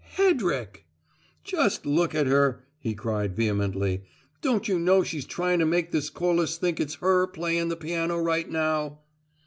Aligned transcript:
"Hedrick!" 0.17 0.87
"Just 1.43 1.85
look 1.85 2.15
at 2.15 2.25
her!" 2.25 2.63
he 2.79 2.95
cried 2.95 3.35
vehemently. 3.35 4.01
"Don't 4.41 4.67
you 4.67 4.79
know 4.79 5.03
she's 5.03 5.27
tryin' 5.27 5.59
to 5.59 5.65
make 5.67 5.91
this 5.91 6.09
Corliss 6.09 6.57
think 6.57 6.79
it's 6.79 6.95
her 6.95 7.27
playin' 7.27 7.67
the 7.67 7.75
piano 7.77 8.19
right 8.19 8.49
now?" 8.49 9.01